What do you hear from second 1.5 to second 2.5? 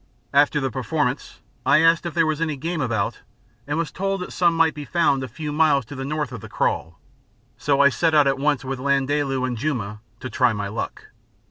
I asked if there was